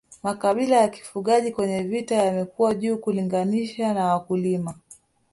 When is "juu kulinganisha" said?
2.75-3.93